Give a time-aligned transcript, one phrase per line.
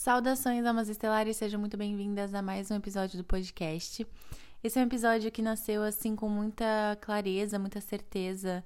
[0.00, 4.06] Saudações, almas estelares, sejam muito bem-vindas a mais um episódio do podcast.
[4.64, 8.64] Esse é um episódio que nasceu assim com muita clareza, muita certeza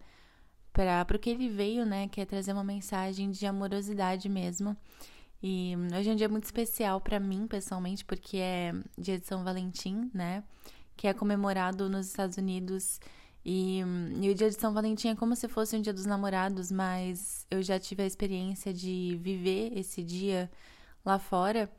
[0.72, 2.06] para o que ele veio, né?
[2.06, 4.76] Que é trazer uma mensagem de amorosidade mesmo.
[5.42, 9.42] E hoje é um dia muito especial para mim, pessoalmente, porque é dia de São
[9.42, 10.44] Valentim, né?
[10.96, 13.00] Que é comemorado nos Estados Unidos.
[13.44, 13.80] E,
[14.20, 17.44] e, o dia de São Valentim é como se fosse um dia dos namorados, mas
[17.50, 20.48] eu já tive a experiência de viver esse dia
[21.04, 21.70] lá fora.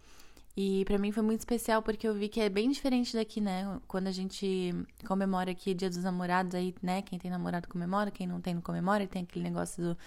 [0.58, 3.80] E para mim foi muito especial porque eu vi que é bem diferente daqui, né?
[3.88, 4.74] Quando a gente
[5.06, 7.02] comemora aqui Dia dos Namorados, aí, né?
[7.02, 9.98] Quem tem namorado comemora, quem não tem não comemora, e tem aquele negócio do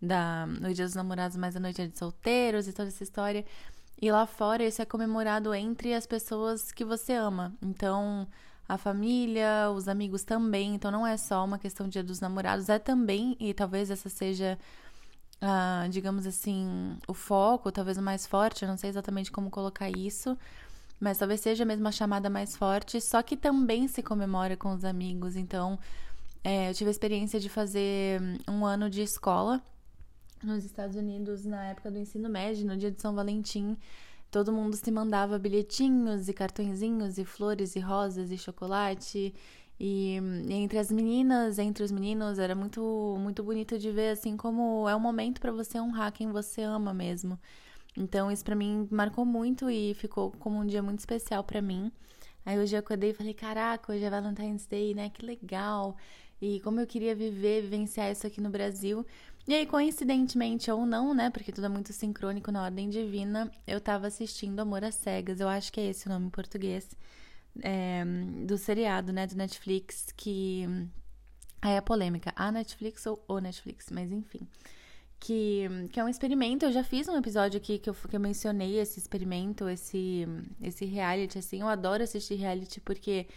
[0.00, 3.44] da no Dia dos Namorados, mas a noite é de solteiros e toda essa história.
[4.00, 7.54] E lá fora isso é comemorado entre as pessoas que você ama.
[7.62, 8.26] Então,
[8.68, 10.74] a família, os amigos também.
[10.74, 14.08] Então não é só uma questão de Dia dos Namorados, é também, e talvez essa
[14.08, 14.58] seja
[15.42, 19.90] uh, digamos assim, o foco, talvez o mais forte, eu não sei exatamente como colocar
[19.90, 20.38] isso,
[21.00, 24.84] mas talvez seja mesmo a chamada mais forte, só que também se comemora com os
[24.84, 25.34] amigos.
[25.36, 25.78] Então,
[26.44, 29.60] é, eu tive a experiência de fazer um ano de escola
[30.42, 33.76] nos Estados Unidos na época do ensino médio, no dia de São Valentim.
[34.30, 39.34] Todo mundo se mandava bilhetinhos e cartõezinhos e flores e rosas e chocolate
[39.84, 40.14] e,
[40.48, 44.94] entre as meninas, entre os meninos, era muito muito bonito de ver assim como é
[44.94, 47.36] um momento para você honrar quem você ama mesmo.
[47.96, 51.90] Então isso para mim marcou muito e ficou como um dia muito especial para mim.
[52.46, 55.10] Aí hoje eu acordei e falei: "Caraca, hoje é Valentine's Day, né?
[55.10, 55.96] Que legal".
[56.40, 59.04] E como eu queria viver, vivenciar isso aqui no Brasil.
[59.48, 61.30] E aí, coincidentemente ou não, né?
[61.30, 65.40] Porque tudo é muito sincrônico na ordem divina, eu tava assistindo Amor às Cegas.
[65.40, 66.88] Eu acho que é esse o nome em português
[67.60, 68.04] é,
[68.46, 70.66] do seriado, né, do Netflix, que.
[71.60, 74.40] Aí é polêmica, a Netflix ou o Netflix, mas enfim.
[75.20, 78.18] Que, que é um experimento, eu já fiz um episódio aqui que eu, que eu
[78.18, 80.26] mencionei esse experimento, esse,
[80.60, 81.60] esse reality, assim.
[81.60, 83.28] Eu adoro assistir reality porque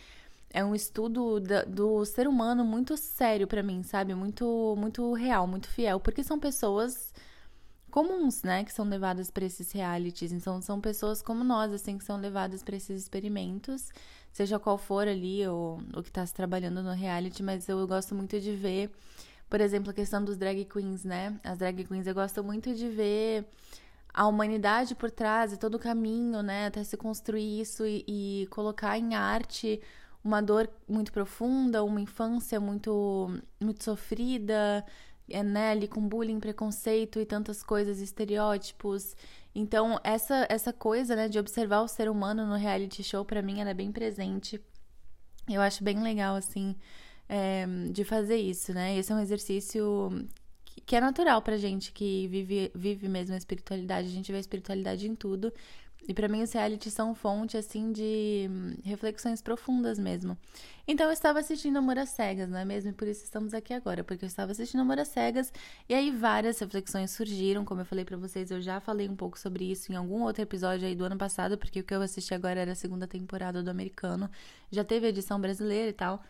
[0.52, 4.16] é um estudo da, do ser humano muito sério para mim, sabe?
[4.16, 6.00] Muito, muito real, muito fiel.
[6.00, 7.14] Porque são pessoas
[7.96, 10.34] comuns, né, que são levadas para esses realities.
[10.34, 13.90] Então são pessoas como nós, assim, que são levadas para esses experimentos,
[14.34, 18.14] seja qual for ali o, o que está se trabalhando no reality, mas eu gosto
[18.14, 18.92] muito de ver,
[19.50, 21.40] por exemplo, a questão dos drag queens, né?
[21.42, 23.46] As drag queens eu gosto muito de ver
[24.14, 28.48] a humanidade por trás e todo o caminho, né, até se construir isso e, e
[28.48, 29.82] colocar em arte
[30.24, 33.30] uma dor muito profunda, uma infância muito
[33.62, 34.86] muito sofrida,
[35.30, 39.16] é, né, ali com bullying, preconceito e tantas coisas, estereótipos.
[39.54, 43.60] Então, essa essa coisa, né, de observar o ser humano no reality show, para mim,
[43.62, 44.62] ela é bem presente.
[45.48, 46.76] Eu acho bem legal, assim,
[47.30, 48.98] é, de fazer isso, né?
[48.98, 50.10] Esse é um exercício
[50.86, 54.08] que é natural pra gente que vive, vive mesmo a espiritualidade.
[54.08, 55.52] A gente vê a espiritualidade em tudo.
[56.08, 58.48] E para mim os realities são fonte assim de
[58.84, 60.38] reflexões profundas mesmo.
[60.88, 62.92] Então eu estava assistindo Amor às Cegas, não é mesmo?
[62.92, 65.52] E por isso estamos aqui agora, porque eu estava assistindo Amor às Cegas
[65.90, 69.40] e aí várias reflexões surgiram, como eu falei para vocês, eu já falei um pouco
[69.40, 72.36] sobre isso em algum outro episódio aí do ano passado, porque o que eu assisti
[72.36, 74.30] agora era a segunda temporada do americano.
[74.72, 76.24] Já teve edição brasileira e tal.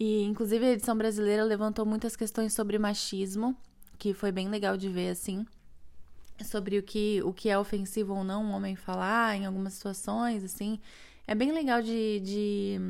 [0.00, 3.54] E inclusive a edição brasileira levantou muitas questões sobre machismo,
[3.98, 5.46] que foi bem legal de ver assim
[6.44, 10.44] sobre o que, o que é ofensivo ou não um homem falar em algumas situações,
[10.44, 10.78] assim.
[11.26, 12.80] É bem legal de, de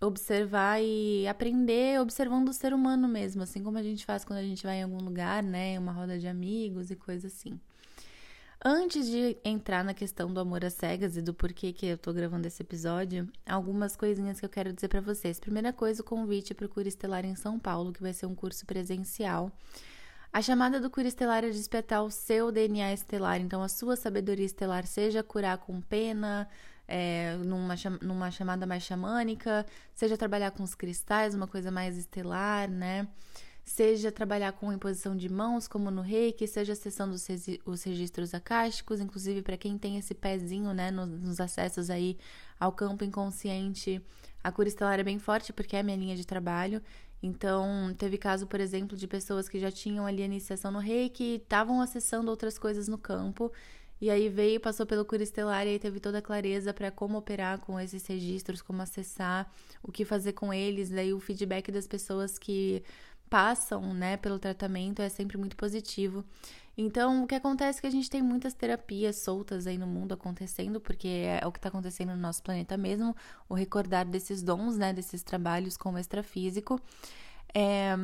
[0.00, 4.42] observar e aprender observando o ser humano mesmo, assim como a gente faz quando a
[4.42, 5.78] gente vai em algum lugar, né?
[5.78, 7.60] Uma roda de amigos e coisa assim.
[8.62, 12.12] Antes de entrar na questão do amor às cegas e do porquê que eu tô
[12.12, 15.40] gravando esse episódio, algumas coisinhas que eu quero dizer para vocês.
[15.40, 18.34] Primeira coisa, o convite para o Cura Estelar em São Paulo, que vai ser um
[18.34, 19.50] curso presencial
[20.32, 24.46] a chamada do cura estelar é despertar o seu DNA estelar, então a sua sabedoria
[24.46, 26.48] estelar, seja curar com pena,
[26.86, 32.70] é, numa, numa chamada mais xamânica, seja trabalhar com os cristais, uma coisa mais estelar,
[32.70, 33.08] né?
[33.64, 37.26] Seja trabalhar com imposição de mãos, como no reiki, seja acessando os,
[37.64, 42.18] os registros acásticos, inclusive para quem tem esse pezinho, né, nos, nos acessos aí
[42.58, 44.02] ao campo inconsciente,
[44.42, 46.82] a cura estelar é bem forte porque é a minha linha de trabalho.
[47.22, 51.36] Então, teve caso, por exemplo, de pessoas que já tinham ali a iniciação no reiki
[51.36, 53.52] estavam acessando outras coisas no campo.
[54.00, 57.18] E aí veio, passou pelo cura estelar e aí teve toda a clareza para como
[57.18, 59.52] operar com esses registros, como acessar,
[59.82, 60.88] o que fazer com eles.
[60.88, 62.82] Daí o feedback das pessoas que
[63.30, 66.24] passam, né, pelo tratamento é sempre muito positivo.
[66.76, 70.12] Então, o que acontece é que a gente tem muitas terapias soltas aí no mundo
[70.14, 73.14] acontecendo, porque é o que está acontecendo no nosso planeta mesmo,
[73.48, 76.80] o recordar desses dons, né, desses trabalhos como extrafísico.
[77.54, 77.94] É...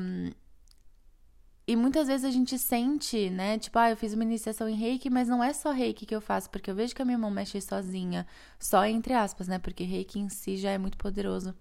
[1.67, 3.58] e muitas vezes a gente sente, né?
[3.58, 6.20] Tipo, ah, eu fiz uma iniciação em reiki, mas não é só reiki que eu
[6.20, 8.26] faço, porque eu vejo que a minha mão mexe sozinha,
[8.58, 9.58] só entre aspas, né?
[9.58, 11.55] Porque reiki em si já é muito poderoso.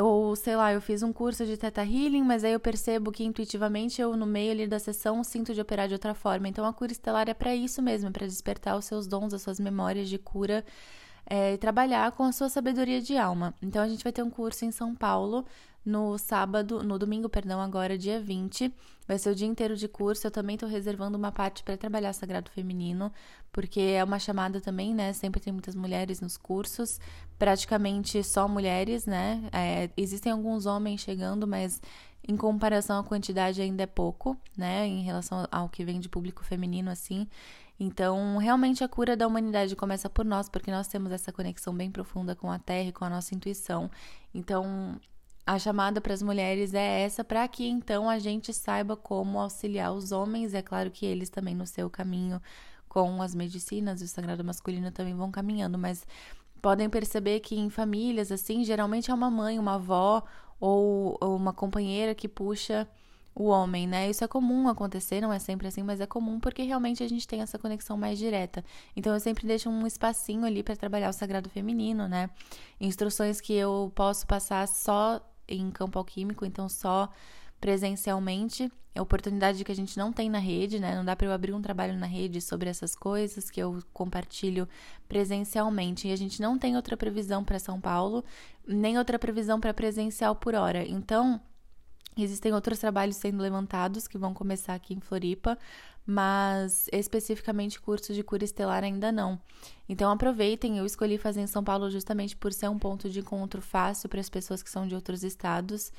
[0.00, 3.22] Ou, sei lá, eu fiz um curso de Theta Healing, mas aí eu percebo que
[3.22, 6.48] intuitivamente eu, no meio ali da sessão, sinto de operar de outra forma.
[6.48, 9.60] Então a cura estelar é para isso mesmo, para despertar os seus dons, as suas
[9.60, 10.64] memórias de cura
[11.26, 13.54] é, e trabalhar com a sua sabedoria de alma.
[13.62, 15.44] Então a gente vai ter um curso em São Paulo
[15.84, 18.72] no sábado, no domingo, perdão, agora dia 20.
[19.06, 20.26] Vai ser o dia inteiro de curso.
[20.26, 23.12] Eu também estou reservando uma parte para trabalhar Sagrado Feminino,
[23.52, 25.12] porque é uma chamada também, né?
[25.12, 26.98] Sempre tem muitas mulheres nos cursos,
[27.38, 29.42] praticamente só mulheres, né?
[29.52, 31.82] É, existem alguns homens chegando, mas
[32.26, 34.86] em comparação à quantidade ainda é pouco, né?
[34.86, 37.28] Em relação ao que vem de público feminino, assim.
[37.78, 41.90] Então, realmente a cura da humanidade começa por nós, porque nós temos essa conexão bem
[41.90, 43.90] profunda com a Terra e com a nossa intuição.
[44.32, 44.98] Então,
[45.46, 49.92] a chamada para as mulheres é essa, para que então a gente saiba como auxiliar
[49.92, 50.54] os homens.
[50.54, 52.40] É claro que eles também no seu caminho
[52.88, 56.06] com as medicinas e o sagrado masculino também vão caminhando, mas
[56.62, 60.22] podem perceber que em famílias assim, geralmente é uma mãe, uma avó
[60.58, 62.88] ou, ou uma companheira que puxa
[63.34, 64.08] o homem, né?
[64.08, 67.26] Isso é comum acontecer, não é sempre assim, mas é comum porque realmente a gente
[67.26, 68.64] tem essa conexão mais direta.
[68.96, 72.30] Então eu sempre deixo um espacinho ali para trabalhar o sagrado feminino, né?
[72.80, 77.08] Instruções que eu posso passar só em campo alquímico, então só
[77.60, 78.70] presencialmente.
[78.94, 80.94] É oportunidade que a gente não tem na rede, né?
[80.94, 84.68] Não dá para eu abrir um trabalho na rede sobre essas coisas que eu compartilho
[85.08, 86.06] presencialmente.
[86.06, 88.24] E a gente não tem outra previsão para São Paulo,
[88.66, 90.86] nem outra previsão para presencial por hora.
[90.86, 91.40] Então,
[92.22, 95.58] existem outros trabalhos sendo levantados que vão começar aqui em Floripa,
[96.06, 99.40] mas especificamente curso de cura estelar ainda não.
[99.88, 103.62] Então aproveitem, eu escolhi fazer em São Paulo justamente por ser um ponto de encontro
[103.62, 105.92] fácil para as pessoas que são de outros estados.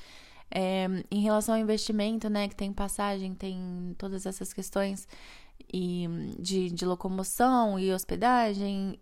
[0.48, 5.08] É, em relação ao investimento, né, que tem passagem, tem todas essas questões
[5.72, 6.06] e
[6.38, 8.98] de, de locomoção e hospedagem,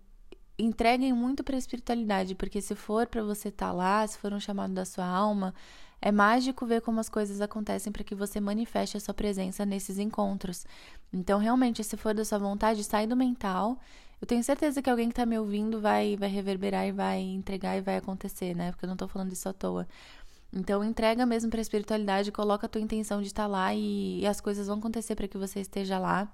[0.59, 4.33] entreguem muito para a espiritualidade, porque se for para você estar tá lá, se for
[4.33, 5.55] um chamado da sua alma,
[6.01, 9.99] é mágico ver como as coisas acontecem para que você manifeste a sua presença nesses
[9.99, 10.67] encontros.
[11.13, 13.79] Então, realmente, se for da sua vontade, sai do mental.
[14.21, 17.77] Eu tenho certeza que alguém que está me ouvindo vai, vai reverberar e vai entregar
[17.77, 18.71] e vai acontecer, né?
[18.71, 19.89] Porque eu não estou falando isso à toa.
[20.53, 24.21] Então, entrega mesmo para a espiritualidade, coloca a tua intenção de estar tá lá e,
[24.21, 26.31] e as coisas vão acontecer para que você esteja lá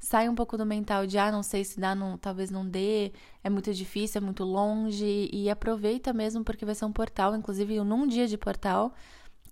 [0.00, 3.12] sai um pouco do mental de ah, não sei se dá, não, talvez não dê,
[3.44, 7.78] é muito difícil, é muito longe e aproveita mesmo porque vai ser um portal, inclusive
[7.84, 8.94] num dia de portal,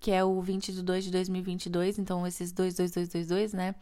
[0.01, 3.75] que é o 20 de 2 de 2022, então esses 22222, né?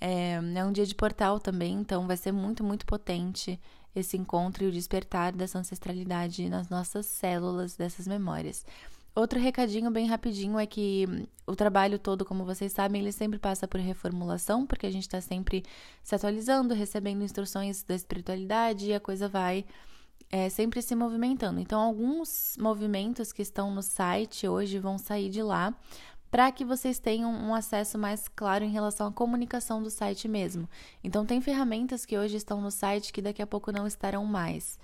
[0.00, 3.60] É, é um dia de portal também, então vai ser muito, muito potente
[3.94, 8.64] esse encontro e o despertar dessa ancestralidade nas nossas células, dessas memórias.
[9.14, 11.06] Outro recadinho bem rapidinho é que
[11.46, 15.20] o trabalho todo, como vocês sabem, ele sempre passa por reformulação, porque a gente está
[15.20, 15.64] sempre
[16.02, 19.64] se atualizando, recebendo instruções da espiritualidade e a coisa vai
[20.30, 21.58] é, sempre se movimentando.
[21.58, 25.74] Então, alguns movimentos que estão no site hoje vão sair de lá
[26.30, 30.68] para que vocês tenham um acesso mais claro em relação à comunicação do site mesmo.
[31.02, 34.78] Então, tem ferramentas que hoje estão no site que daqui a pouco não estarão mais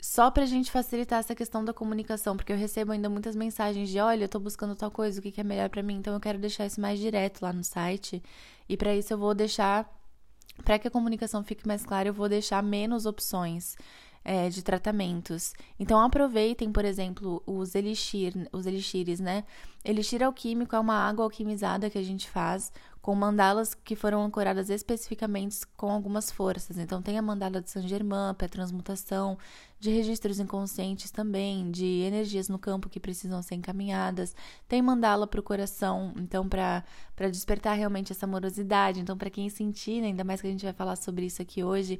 [0.00, 3.98] só pra gente facilitar essa questão da comunicação, porque eu recebo ainda muitas mensagens de,
[3.98, 6.38] olha, eu tô buscando tal coisa, o que, é melhor para mim, então eu quero
[6.38, 8.22] deixar isso mais direto lá no site.
[8.68, 9.88] E para isso eu vou deixar,
[10.64, 13.76] para que a comunicação fique mais clara, eu vou deixar menos opções.
[14.22, 15.54] É, de tratamentos.
[15.78, 19.44] Então aproveitem, por exemplo, os elixir, os elixires, né?
[19.82, 22.70] Elixir alquímico é uma água alquimizada que a gente faz
[23.00, 26.76] com mandalas que foram ancoradas especificamente com algumas forças.
[26.76, 29.38] Então, tem a mandala de Saint Germain para transmutação,
[29.78, 34.36] de registros inconscientes também, de energias no campo que precisam ser encaminhadas.
[34.68, 36.84] Tem mandala para o coração, então, para
[37.30, 39.00] despertar realmente essa amorosidade.
[39.00, 41.64] Então, para quem sentir, né, ainda mais que a gente vai falar sobre isso aqui
[41.64, 41.98] hoje,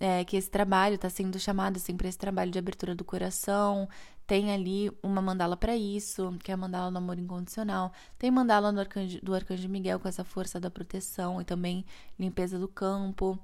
[0.00, 3.88] é, que esse trabalho está sendo chamado assim para esse trabalho de abertura do coração,
[4.26, 7.90] tem ali uma mandala para isso, que é a mandala do amor incondicional.
[8.18, 11.84] Tem mandala do arcanjo, do arcanjo Miguel com essa força da proteção e também
[12.18, 13.38] limpeza do campo.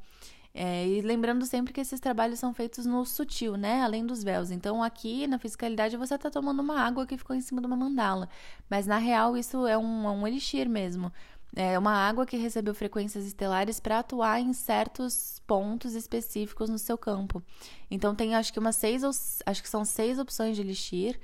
[0.56, 3.82] É, e lembrando sempre que esses trabalhos são feitos no sutil, né?
[3.82, 4.52] Além dos véus.
[4.52, 7.74] Então, aqui na fiscalidade você está tomando uma água que ficou em cima de uma
[7.76, 8.28] mandala.
[8.70, 11.10] Mas na real, isso é um, é um elixir mesmo.
[11.56, 16.98] É uma água que recebeu frequências estelares para atuar em certos pontos específicos no seu
[16.98, 17.42] campo.
[17.90, 19.02] Então tem acho que umas seis
[19.46, 21.18] acho que são seis opções de elixir,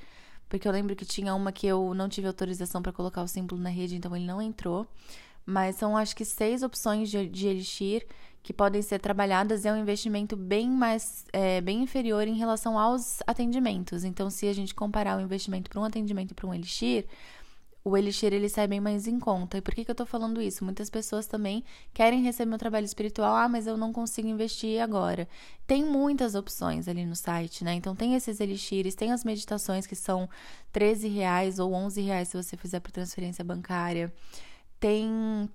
[0.48, 3.60] porque eu lembro que tinha uma que eu não tive autorização para colocar o símbolo
[3.60, 4.86] na rede, então ele não entrou.
[5.44, 8.06] Mas são acho que seis opções de, de elixir
[8.42, 13.18] que podem ser trabalhadas é um investimento bem mais é, bem inferior em relação aos
[13.26, 14.04] atendimentos.
[14.04, 17.06] Então, se a gente comparar o investimento para um atendimento para um elixir,
[17.82, 19.58] o Elixir ele sai bem mais em conta.
[19.58, 20.64] E por que, que eu tô falando isso?
[20.64, 25.26] Muitas pessoas também querem receber meu trabalho espiritual, ah, mas eu não consigo investir agora.
[25.66, 27.74] Tem muitas opções ali no site, né?
[27.74, 30.28] Então tem esses elixires, tem as meditações que são
[30.72, 34.12] 13 reais ou 11 reais se você fizer por transferência bancária.
[34.78, 35.48] Tem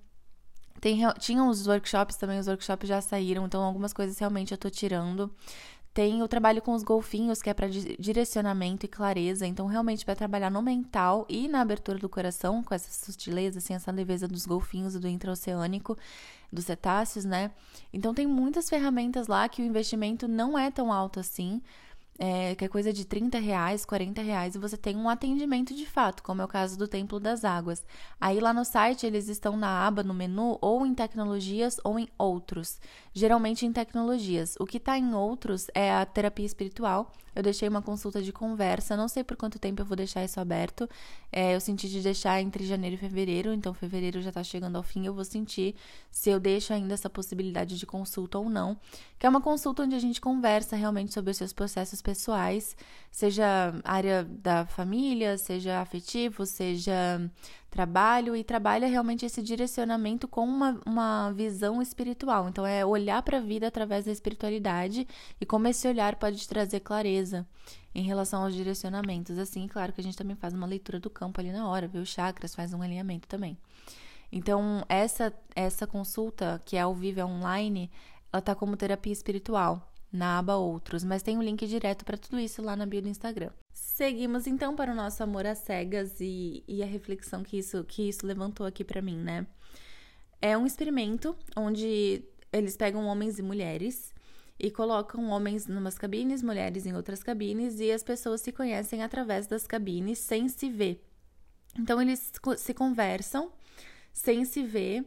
[0.80, 4.68] tem, tinham os workshops também, os workshops já saíram, então algumas coisas realmente eu tô
[4.68, 5.34] tirando.
[5.96, 9.46] Tem o trabalho com os golfinhos, que é para direcionamento e clareza.
[9.46, 13.72] Então, realmente, para trabalhar no mental e na abertura do coração, com essa sutileza, assim,
[13.72, 15.96] essa leveza dos golfinhos do intraoceânico,
[16.52, 17.50] dos cetáceos, né?
[17.94, 21.62] Então, tem muitas ferramentas lá que o investimento não é tão alto assim
[22.18, 25.86] é, que é coisa de 30 reais, 40 reais, e você tem um atendimento de
[25.86, 27.84] fato, como é o caso do Templo das Águas.
[28.20, 32.08] Aí lá no site eles estão na aba, no menu, ou em tecnologias ou em
[32.18, 32.80] outros.
[33.12, 34.56] Geralmente em tecnologias.
[34.58, 37.12] O que está em outros é a terapia espiritual.
[37.36, 40.40] Eu deixei uma consulta de conversa, não sei por quanto tempo eu vou deixar isso
[40.40, 40.88] aberto.
[41.30, 44.82] É, eu senti de deixar entre janeiro e fevereiro, então fevereiro já está chegando ao
[44.82, 45.74] fim, eu vou sentir
[46.10, 48.74] se eu deixo ainda essa possibilidade de consulta ou não.
[49.18, 52.74] Que é uma consulta onde a gente conversa realmente sobre os seus processos pessoais,
[53.10, 57.20] seja área da família, seja afetivo, seja
[57.76, 62.48] trabalho, e trabalha realmente esse direcionamento com uma, uma visão espiritual.
[62.48, 65.06] Então, é olhar para a vida através da espiritualidade
[65.38, 67.46] e como esse olhar pode trazer clareza
[67.94, 69.38] em relação aos direcionamentos.
[69.38, 71.98] Assim, claro que a gente também faz uma leitura do campo ali na hora, vê
[71.98, 73.58] os chakras, faz um alinhamento também.
[74.32, 77.90] Então, essa, essa consulta, que é ao vivo, é online,
[78.32, 82.40] ela tá como terapia espiritual na aba Outros, mas tem um link direto para tudo
[82.40, 83.50] isso lá na bio do Instagram.
[83.78, 88.08] Seguimos então para o nosso amor às cegas e, e a reflexão que isso, que
[88.08, 89.46] isso levantou aqui para mim, né?
[90.40, 94.14] É um experimento onde eles pegam homens e mulheres
[94.58, 99.02] e colocam homens em umas cabines, mulheres em outras cabines e as pessoas se conhecem
[99.02, 101.04] através das cabines sem se ver.
[101.78, 103.52] Então eles se conversam
[104.10, 105.04] sem se ver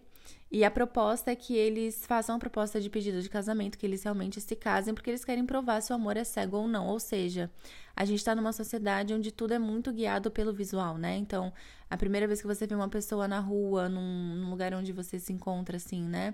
[0.51, 4.01] e a proposta é que eles façam a proposta de pedido de casamento, que eles
[4.01, 6.87] realmente se casem, porque eles querem provar se o amor é cego ou não.
[6.87, 7.51] Ou seja,
[7.95, 11.17] a gente está numa sociedade onde tudo é muito guiado pelo visual, né?
[11.17, 11.53] Então,
[11.87, 15.19] a primeira vez que você vê uma pessoa na rua, num, num lugar onde você
[15.19, 16.33] se encontra, assim, né?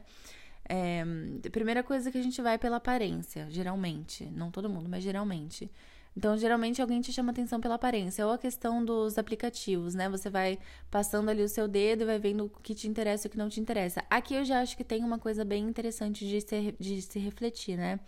[0.67, 1.03] É,
[1.45, 4.25] a primeira coisa que a gente vai é pela aparência, geralmente.
[4.27, 5.69] Não todo mundo, mas geralmente.
[6.17, 10.07] Então, geralmente alguém te chama atenção pela aparência, ou a questão dos aplicativos, né?
[10.09, 10.57] Você vai
[10.89, 13.37] passando ali o seu dedo e vai vendo o que te interessa e o que
[13.37, 14.01] não te interessa.
[14.09, 17.77] Aqui eu já acho que tem uma coisa bem interessante de se, de se refletir,
[17.77, 17.99] né?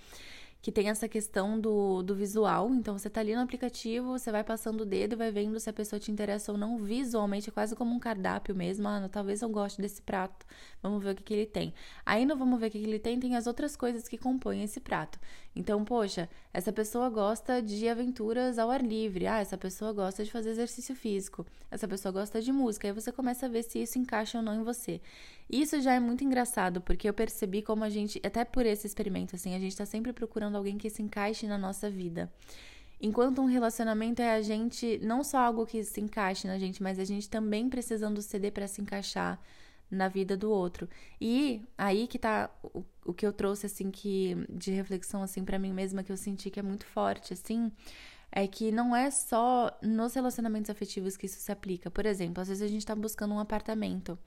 [0.62, 2.70] Que tem essa questão do, do visual.
[2.74, 5.70] Então, você tá ali no aplicativo, você vai passando o dedo e vai vendo se
[5.70, 8.88] a pessoa te interessa ou não visualmente, é quase como um cardápio mesmo.
[8.88, 10.46] Ah, talvez eu goste desse prato,
[10.82, 11.74] vamos ver o que, que ele tem.
[12.06, 14.64] Aí, no vamos ver o que, que ele tem, tem as outras coisas que compõem
[14.64, 15.20] esse prato.
[15.56, 19.26] Então, poxa, essa pessoa gosta de aventuras ao ar livre.
[19.26, 21.46] Ah, essa pessoa gosta de fazer exercício físico.
[21.72, 22.88] Essa pessoa gosta de música.
[22.88, 25.02] Aí você começa a ver se isso encaixa ou não em você.
[25.50, 29.36] Isso já é muito engraçado, porque eu percebi como a gente, até por esse experimento,
[29.36, 32.32] assim, a gente tá sempre procurando alguém que se encaixe na nossa vida.
[33.00, 36.98] Enquanto um relacionamento é a gente, não só algo que se encaixe na gente, mas
[36.98, 39.39] a gente também precisando ceder para se encaixar
[39.89, 40.89] na vida do outro.
[41.22, 45.60] E aí que tá o, o que eu trouxe, assim, que de reflexão, assim, para
[45.60, 47.72] mim mesma, que eu senti que é muito forte, assim,
[48.32, 51.89] é que não é só nos relacionamentos afetivos que isso se aplica.
[51.89, 54.18] Por exemplo, às vezes a gente tá buscando um apartamento.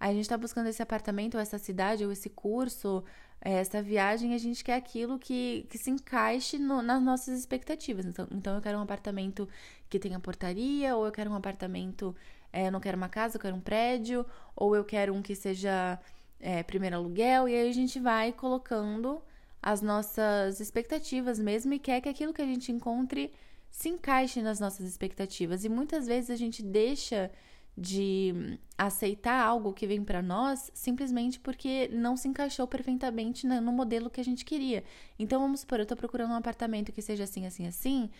[0.00, 3.04] Aí a gente está buscando esse apartamento, ou essa cidade, ou esse curso,
[3.44, 8.06] essa viagem, a gente quer aquilo que, que se encaixe no, nas nossas expectativas.
[8.06, 9.48] Então, então, eu quero um apartamento
[9.90, 12.14] que tenha portaria, ou eu quero um apartamento,
[12.52, 15.34] é, eu não quero uma casa, eu quero um prédio, ou eu quero um que
[15.34, 15.98] seja
[16.38, 19.20] é, primeiro aluguel, e aí a gente vai colocando
[19.60, 23.32] as nossas expectativas mesmo e quer que aquilo que a gente encontre
[23.70, 25.64] se encaixe nas nossas expectativas.
[25.64, 27.30] E muitas vezes a gente deixa
[27.76, 34.10] de aceitar algo que vem para nós simplesmente porque não se encaixou perfeitamente no modelo
[34.10, 34.84] que a gente queria.
[35.18, 38.10] Então vamos supor, eu tô procurando um apartamento que seja assim, assim, assim,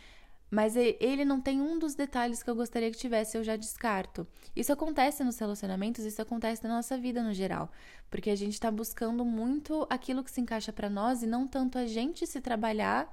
[0.51, 4.27] mas ele não tem um dos detalhes que eu gostaria que tivesse, eu já descarto.
[4.55, 7.71] Isso acontece nos relacionamentos, isso acontece na nossa vida no geral,
[8.11, 11.79] porque a gente está buscando muito aquilo que se encaixa para nós e não tanto
[11.79, 13.11] a gente se trabalhar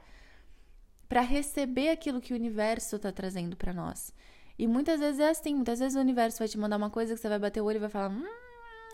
[1.07, 4.13] para receber aquilo que o universo está trazendo para nós.
[4.59, 7.21] E muitas vezes é assim, muitas vezes o universo vai te mandar uma coisa que
[7.21, 8.25] você vai bater o olho e vai falar: hum,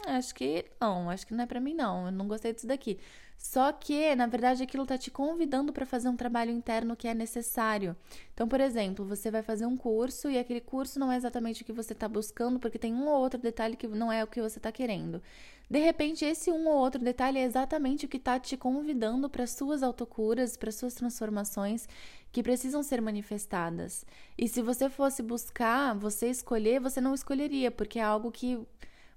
[0.06, 3.00] acho que não, acho que não é para mim não, eu não gostei disso daqui.
[3.38, 7.14] Só que, na verdade, aquilo tá te convidando para fazer um trabalho interno que é
[7.14, 7.96] necessário.
[8.34, 11.66] Então, por exemplo, você vai fazer um curso e aquele curso não é exatamente o
[11.66, 14.42] que você está buscando, porque tem um ou outro detalhe que não é o que
[14.42, 15.22] você está querendo.
[15.70, 19.48] De repente, esse um ou outro detalhe é exatamente o que está te convidando para
[19.48, 21.88] suas autocuras, para suas transformações
[22.32, 24.06] que precisam ser manifestadas.
[24.38, 28.60] E se você fosse buscar, você escolher, você não escolheria, porque é algo que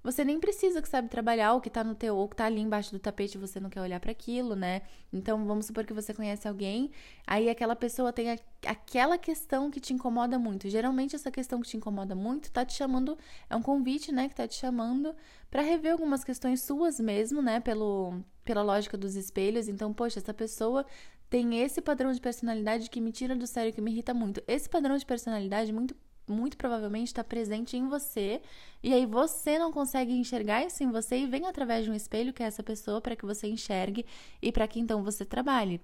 [0.02, 2.60] você nem precisa que sabe trabalhar o que tá no teu, ou que tá ali
[2.60, 4.82] embaixo do tapete você não quer olhar para aquilo, né?
[5.12, 6.90] Então, vamos supor que você conhece alguém,
[7.26, 10.68] aí aquela pessoa tem a, aquela questão que te incomoda muito.
[10.68, 13.18] Geralmente essa questão que te incomoda muito tá te chamando,
[13.50, 15.14] é um convite, né, que tá te chamando
[15.50, 19.68] para rever algumas questões suas mesmo, né, pelo pela lógica dos espelhos.
[19.68, 20.86] Então, poxa, essa pessoa
[21.28, 24.42] tem esse padrão de personalidade que me tira do sério, que me irrita muito.
[24.46, 25.94] Esse padrão de personalidade muito
[26.28, 28.40] muito provavelmente está presente em você,
[28.82, 32.32] e aí você não consegue enxergar isso em você e vem através de um espelho
[32.32, 34.04] que é essa pessoa para que você enxergue
[34.40, 35.80] e para que então você trabalhe.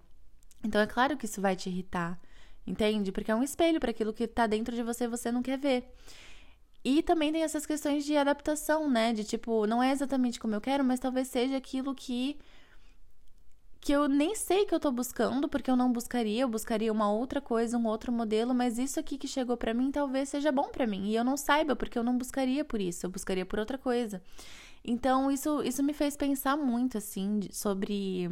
[0.63, 2.21] Então é claro que isso vai te irritar,
[2.67, 3.13] entende?
[3.13, 5.93] Porque é um espelho para aquilo que está dentro de você você não quer ver.
[6.85, 9.13] E também tem essas questões de adaptação, né?
[9.13, 12.39] De tipo, não é exatamente como eu quero, mas talvez seja aquilo que
[13.85, 17.13] que eu nem sei que eu tô buscando, porque eu não buscaria, eu buscaria uma
[17.13, 20.71] outra coisa, um outro modelo, mas isso aqui que chegou para mim talvez seja bom
[20.71, 23.59] para mim, e eu não saiba, porque eu não buscaria por isso, eu buscaria por
[23.59, 24.23] outra coisa.
[24.83, 28.31] Então, isso, isso me fez pensar muito, assim, sobre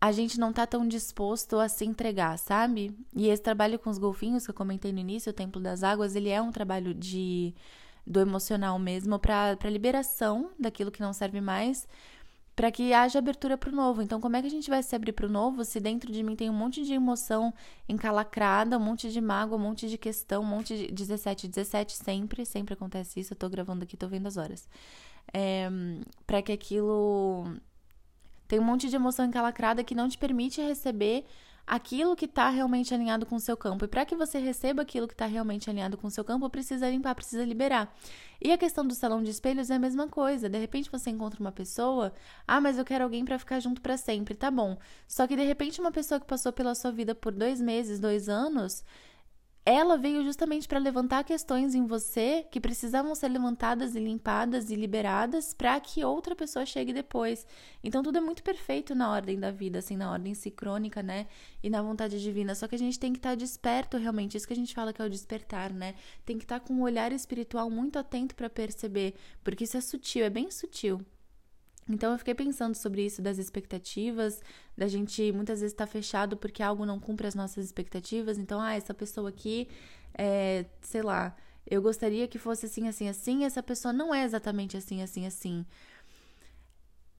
[0.00, 2.96] a gente não tá tão disposto a se entregar, sabe?
[3.14, 6.16] E esse trabalho com os golfinhos que eu comentei no início, o Templo das Águas,
[6.16, 7.54] ele é um trabalho de
[8.06, 11.88] do emocional mesmo para liberação daquilo que não serve mais
[12.54, 14.00] para que haja abertura para o novo.
[14.00, 16.22] Então, como é que a gente vai se abrir para o novo se dentro de
[16.22, 17.52] mim tem um monte de emoção
[17.88, 22.44] encalacrada, um monte de mágoa, um monte de questão, um monte de 17, 17 sempre,
[22.44, 23.32] sempre acontece isso.
[23.32, 24.68] Eu tô gravando aqui, tô vendo as horas.
[25.32, 25.68] É,
[26.26, 27.56] para que aquilo
[28.46, 31.24] tem um monte de emoção encalacrada que não te permite receber
[31.66, 33.84] aquilo que está realmente alinhado com o seu campo.
[33.84, 36.88] E para que você receba aquilo que está realmente alinhado com o seu campo, precisa
[36.90, 37.94] limpar, precisa liberar.
[38.40, 40.48] E a questão do salão de espelhos é a mesma coisa.
[40.48, 42.12] De repente você encontra uma pessoa,
[42.46, 44.76] ah, mas eu quero alguém para ficar junto para sempre, tá bom.
[45.08, 48.28] Só que de repente uma pessoa que passou pela sua vida por dois meses, dois
[48.28, 48.84] anos,
[49.66, 54.74] ela veio justamente para levantar questões em você que precisavam ser levantadas e limpadas e
[54.74, 57.46] liberadas para que outra pessoa chegue depois.
[57.82, 61.26] Então tudo é muito perfeito na ordem da vida, assim, na ordem sincrônica, né?
[61.62, 62.54] E na vontade divina.
[62.54, 64.92] Só que a gente tem que estar tá desperto realmente, isso que a gente fala
[64.92, 65.94] que é o despertar, né?
[66.26, 69.80] Tem que estar tá com um olhar espiritual muito atento para perceber, porque isso é
[69.80, 71.00] sutil, é bem sutil.
[71.88, 74.40] Então eu fiquei pensando sobre isso das expectativas,
[74.76, 78.38] da gente muitas vezes estar tá fechado porque algo não cumpre as nossas expectativas.
[78.38, 79.68] Então, ah, essa pessoa aqui,
[80.16, 81.36] é, sei lá,
[81.68, 85.66] eu gostaria que fosse assim, assim, assim, essa pessoa não é exatamente assim, assim, assim.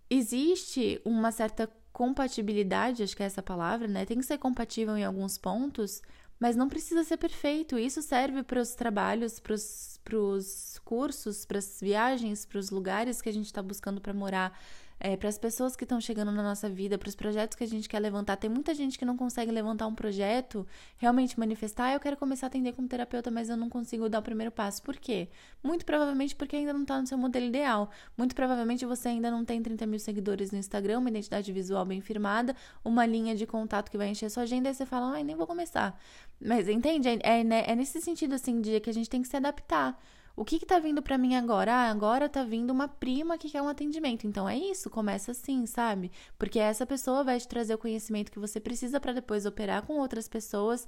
[0.10, 4.06] Existe uma certa compatibilidade, acho que é essa palavra, né?
[4.06, 6.02] Tem que ser compatível em alguns pontos,
[6.40, 7.78] mas não precisa ser perfeito.
[7.78, 13.30] Isso serve para os trabalhos, para os cursos, para as viagens, para os lugares que
[13.30, 14.58] a gente está buscando para morar
[15.00, 17.68] é, para as pessoas que estão chegando na nossa vida, para os projetos que a
[17.68, 18.38] gente quer levantar.
[18.38, 20.66] Tem muita gente que não consegue levantar um projeto,
[20.98, 21.86] realmente manifestar.
[21.86, 24.52] Ah, eu quero começar a atender como terapeuta, mas eu não consigo dar o primeiro
[24.52, 24.82] passo.
[24.82, 25.30] Por quê?
[25.62, 27.90] Muito provavelmente porque ainda não está no seu modelo ideal.
[28.18, 32.02] Muito provavelmente você ainda não tem 30 mil seguidores no Instagram, uma identidade visual bem
[32.02, 35.36] firmada, uma linha de contato que vai encher sua agenda e você fala, ai, nem
[35.36, 36.00] vou começar.
[36.40, 37.10] Mas entende?
[37.10, 40.00] É, é, né, é nesse sentido, assim, de que a gente tem que se adaptar.
[40.36, 41.74] O que que tá vindo para mim agora?
[41.74, 44.28] Ah, agora tá vindo uma prima que quer um atendimento.
[44.28, 46.12] Então é isso, começa assim, sabe?
[46.38, 49.98] Porque essa pessoa vai te trazer o conhecimento que você precisa para depois operar com
[49.98, 50.86] outras pessoas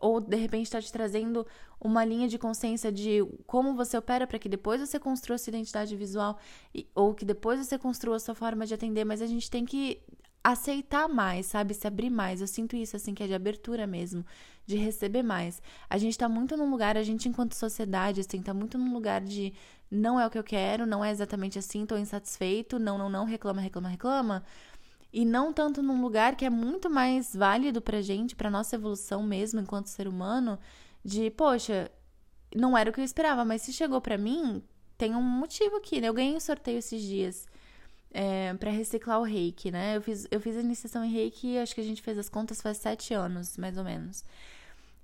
[0.00, 1.46] ou de repente está te trazendo
[1.80, 5.96] uma linha de consciência de como você opera para que depois você construa sua identidade
[5.96, 6.38] visual
[6.94, 10.00] ou que depois você construa sua forma de atender, mas a gente tem que
[10.52, 11.74] aceitar mais, sabe?
[11.74, 12.40] Se abrir mais.
[12.40, 14.24] Eu sinto isso, assim, que é de abertura mesmo,
[14.64, 15.60] de receber mais.
[15.90, 19.20] A gente tá muito num lugar, a gente, enquanto sociedade, assim, tá muito num lugar
[19.22, 19.52] de
[19.90, 23.24] não é o que eu quero, não é exatamente assim, tô insatisfeito, não, não, não,
[23.24, 24.44] reclama, reclama, reclama.
[25.12, 29.24] E não tanto num lugar que é muito mais válido pra gente, pra nossa evolução
[29.24, 30.58] mesmo, enquanto ser humano,
[31.04, 31.90] de, poxa,
[32.54, 34.62] não era o que eu esperava, mas se chegou pra mim,
[34.96, 36.08] tem um motivo aqui, né?
[36.08, 37.46] Eu ganhei um sorteio esses dias
[38.16, 39.94] é, para reciclar o reiki, né?
[39.98, 42.62] Eu fiz, eu fiz a iniciação em reiki, acho que a gente fez as contas
[42.62, 44.24] faz sete anos, mais ou menos.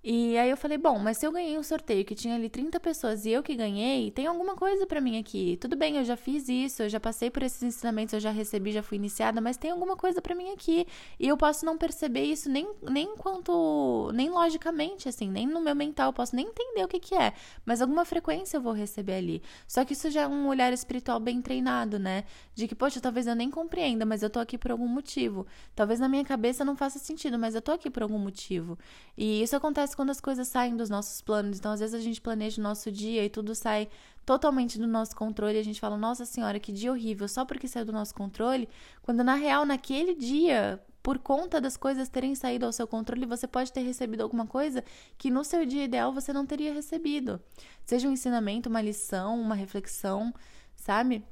[0.04, 2.80] E aí eu falei, bom, mas se eu ganhei um sorteio que tinha ali 30
[2.80, 5.56] pessoas e eu que ganhei, tem alguma coisa para mim aqui.
[5.60, 8.72] Tudo bem, eu já fiz isso, eu já passei por esses ensinamentos, eu já recebi,
[8.72, 10.88] já fui iniciada, mas tem alguma coisa para mim aqui.
[11.20, 15.74] E eu posso não perceber isso nem nem quanto nem logicamente assim, nem no meu
[15.74, 17.32] mental, eu posso nem entender o que que é,
[17.64, 19.42] mas alguma frequência eu vou receber ali.
[19.68, 22.24] Só que isso já é um olhar espiritual bem treinado, né?
[22.54, 25.46] De que, poxa, talvez eu nem compreenda, mas eu tô aqui por algum motivo.
[25.76, 28.76] Talvez na minha cabeça não faça sentido, mas eu tô aqui por algum motivo.
[29.16, 31.58] E isso acontece acontece quando as coisas saem dos nossos planos.
[31.58, 33.88] Então, às vezes, a gente planeja o nosso dia e tudo sai
[34.24, 35.56] totalmente do nosso controle.
[35.56, 38.68] E a gente fala, nossa senhora, que dia horrível, só porque saiu do nosso controle.
[39.02, 43.46] Quando, na real, naquele dia, por conta das coisas terem saído ao seu controle, você
[43.46, 44.82] pode ter recebido alguma coisa
[45.18, 47.40] que no seu dia ideal você não teria recebido.
[47.84, 50.32] Seja um ensinamento, uma lição, uma reflexão,
[50.76, 51.24] sabe?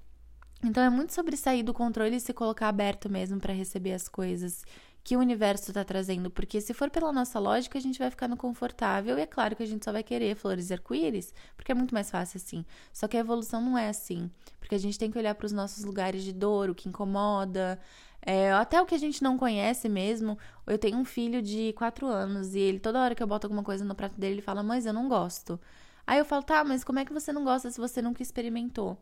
[0.63, 4.09] Então é muito sobre sair do controle e se colocar aberto mesmo para receber as
[4.09, 4.63] coisas
[5.03, 8.29] que o universo está trazendo, porque se for pela nossa lógica, a gente vai ficar
[8.29, 11.73] no confortável e é claro que a gente só vai querer flores e arco-íris, porque
[11.73, 12.65] é muito mais fácil assim.
[12.93, 15.53] Só que a evolução não é assim, porque a gente tem que olhar para os
[15.53, 17.81] nossos lugares de dor, o que incomoda,
[18.23, 20.39] é, até o que a gente não conhece mesmo.
[20.67, 23.63] Eu tenho um filho de 4 anos e ele, toda hora que eu boto alguma
[23.63, 25.59] coisa no prato dele, ele fala: Mãe, eu não gosto.
[26.07, 28.99] Aí eu falo: Tá, mas como é que você não gosta se você nunca experimentou?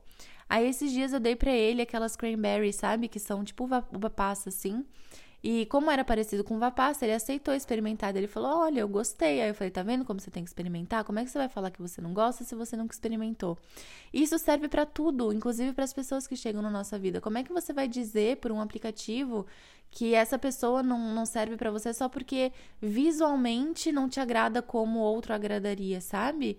[0.49, 3.09] Aí esses dias eu dei para ele aquelas cranberries, sabe?
[3.09, 4.85] Que são tipo uva, uva passa assim.
[5.43, 8.17] E como era parecido com uva passa, ele aceitou experimentar.
[8.17, 9.41] Ele falou: Olha, eu gostei.
[9.41, 11.05] Aí eu falei: Tá vendo como você tem que experimentar?
[11.05, 13.57] Como é que você vai falar que você não gosta se você nunca experimentou?
[14.13, 17.21] Isso serve para tudo, inclusive para as pessoas que chegam na nossa vida.
[17.21, 19.47] Como é que você vai dizer por um aplicativo
[19.91, 24.99] que essa pessoa não, não serve para você só porque visualmente não te agrada como
[24.99, 26.59] outro agradaria, sabe?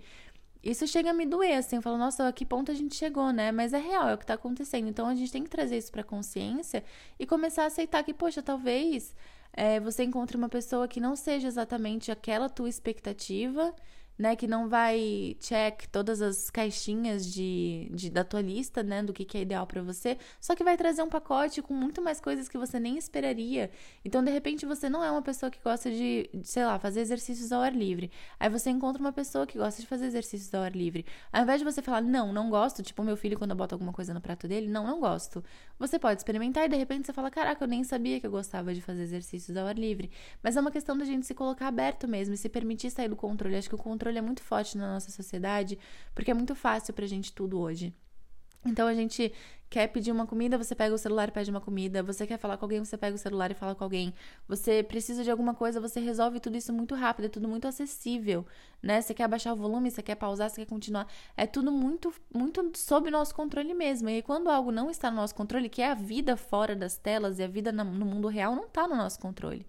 [0.63, 3.31] Isso chega a me doer, assim, eu falo, nossa, a que ponto a gente chegou,
[3.31, 3.51] né?
[3.51, 4.87] Mas é real, é o que tá acontecendo.
[4.89, 6.83] Então a gente tem que trazer isso pra consciência
[7.17, 9.15] e começar a aceitar que, poxa, talvez
[9.53, 13.73] é, você encontre uma pessoa que não seja exatamente aquela tua expectativa
[14.19, 19.13] né, que não vai check todas as caixinhas de, de da tua lista, né, do
[19.13, 22.19] que, que é ideal para você, só que vai trazer um pacote com muito mais
[22.19, 23.71] coisas que você nem esperaria.
[24.03, 27.53] Então, de repente, você não é uma pessoa que gosta de, sei lá, fazer exercícios
[27.53, 28.11] ao ar livre.
[28.37, 31.05] Aí você encontra uma pessoa que gosta de fazer exercícios ao ar livre.
[31.31, 33.93] Ao invés de você falar, não, não gosto, tipo meu filho quando eu boto alguma
[33.93, 35.41] coisa no prato dele, não, não gosto.
[35.77, 38.73] Você pode experimentar e de repente você fala, caraca, eu nem sabia que eu gostava
[38.73, 40.11] de fazer exercícios ao ar livre.
[40.43, 43.15] Mas é uma questão da gente se colocar aberto mesmo e se permitir sair do
[43.15, 43.55] controle.
[43.55, 45.77] Acho que o controle controle é muito forte na nossa sociedade,
[46.13, 47.93] porque é muito fácil pra gente tudo hoje.
[48.65, 49.31] Então a gente
[49.69, 52.03] quer pedir uma comida, você pega o celular e pede uma comida.
[52.03, 54.13] Você quer falar com alguém, você pega o celular e fala com alguém.
[54.49, 58.45] Você precisa de alguma coisa, você resolve tudo isso muito rápido, é tudo muito acessível,
[58.81, 58.99] né?
[58.99, 61.07] Você quer abaixar o volume, você quer pausar, você quer continuar.
[61.37, 64.09] É tudo muito muito sob nosso controle mesmo.
[64.09, 67.39] E quando algo não está no nosso controle, que é a vida fora das telas
[67.39, 69.65] e a vida no mundo real não está no nosso controle.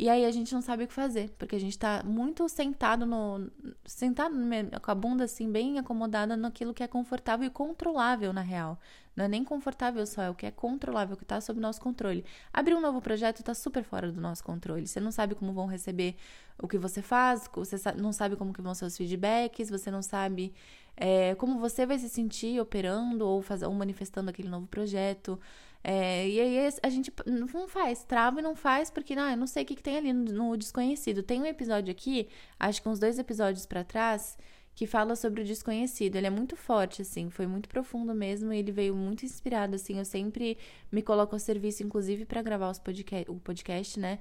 [0.00, 3.04] E aí a gente não sabe o que fazer, porque a gente tá muito sentado
[3.04, 3.50] no.
[3.84, 4.34] sentado
[4.80, 8.78] com a bunda assim, bem acomodada naquilo que é confortável e controlável, na real.
[9.14, 12.24] Não é nem confortável só, é o que é controlável, que tá sob nosso controle.
[12.50, 14.86] Abrir um novo projeto tá super fora do nosso controle.
[14.86, 16.16] Você não sabe como vão receber
[16.58, 20.00] o que você faz, você não sabe como que vão ser os feedbacks, você não
[20.00, 20.54] sabe
[20.96, 25.38] é, como você vai se sentir operando ou, faz, ou manifestando aquele novo projeto.
[25.82, 29.46] É, e aí a gente não faz, trava e não faz, porque não, eu não
[29.46, 31.22] sei o que, que tem ali no, no, desconhecido.
[31.22, 34.36] Tem um episódio aqui, acho que uns dois episódios para trás,
[34.74, 36.16] que fala sobre o desconhecido.
[36.16, 39.98] Ele é muito forte, assim, foi muito profundo mesmo, e ele veio muito inspirado, assim.
[39.98, 40.58] Eu sempre
[40.92, 42.80] me coloco ao serviço, inclusive, para gravar os
[43.28, 44.18] o podcast, né?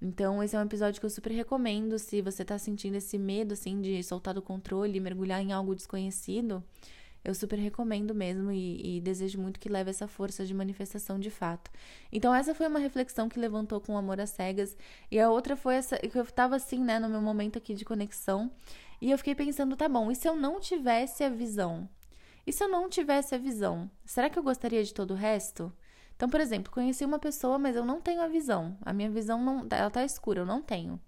[0.00, 3.52] Então, esse é um episódio que eu super recomendo se você tá sentindo esse medo,
[3.52, 6.62] assim, de soltar do controle e mergulhar em algo desconhecido.
[7.24, 11.30] Eu super recomendo mesmo e, e, desejo muito que leve essa força de manifestação de
[11.30, 11.70] fato.
[12.10, 14.76] Então, essa foi uma reflexão que levantou com Amor às Cegas.
[15.10, 17.84] E a outra foi essa, que eu tava assim, né, no meu momento aqui de
[17.84, 18.50] conexão.
[19.00, 21.88] E eu fiquei pensando, tá bom, e se eu não tivesse a visão?
[22.44, 23.88] E se eu não tivesse a visão?
[24.04, 25.72] Será que eu gostaria de todo o resto?
[26.16, 28.76] Então, por exemplo, conheci uma pessoa, mas eu não tenho a visão.
[28.80, 31.00] A minha visão não, ela tá escura, eu não tenho.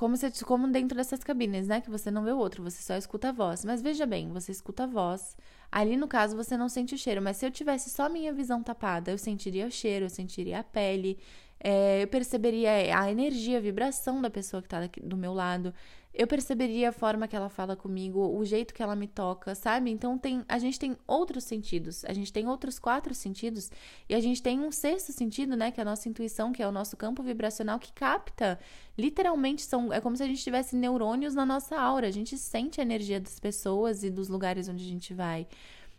[0.00, 1.82] Como, se, como dentro dessas cabines, né?
[1.82, 3.66] Que você não vê o outro, você só escuta a voz.
[3.66, 5.36] Mas veja bem, você escuta a voz.
[5.70, 7.20] Ali, no caso, você não sente o cheiro.
[7.20, 10.64] Mas se eu tivesse só minha visão tapada, eu sentiria o cheiro, eu sentiria a
[10.64, 11.18] pele,
[11.62, 15.74] é, eu perceberia a energia, a vibração da pessoa que está do meu lado
[16.12, 19.90] eu perceberia a forma que ela fala comigo, o jeito que ela me toca, sabe?
[19.90, 23.70] Então tem, a gente tem outros sentidos, a gente tem outros quatro sentidos
[24.08, 26.68] e a gente tem um sexto sentido, né, que é a nossa intuição, que é
[26.68, 28.58] o nosso campo vibracional que capta,
[28.98, 32.80] literalmente são, é como se a gente tivesse neurônios na nossa aura, a gente sente
[32.80, 35.46] a energia das pessoas e dos lugares onde a gente vai.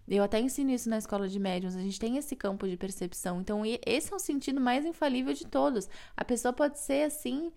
[0.08, 3.40] Eu até ensino isso na escola de médiums, a gente tem esse campo de percepção.
[3.40, 5.88] Então, esse é o sentido mais infalível de todos.
[6.18, 7.52] A pessoa pode ser assim,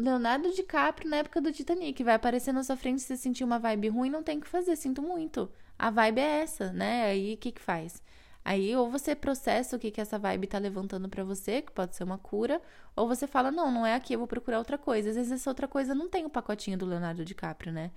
[0.00, 2.02] Leonardo DiCaprio na época do Titanic.
[2.02, 4.48] Vai aparecer na sua frente se você sentir uma vibe ruim, não tem o que
[4.48, 5.50] fazer, sinto muito.
[5.78, 7.04] A vibe é essa, né?
[7.04, 8.02] Aí o que que faz?
[8.44, 11.94] Aí ou você processa o que que essa vibe tá levantando para você, que pode
[11.94, 12.60] ser uma cura,
[12.96, 15.10] ou você fala, não, não é aqui, eu vou procurar outra coisa.
[15.10, 17.90] Às vezes essa outra coisa não tem o pacotinho do Leonardo DiCaprio, né?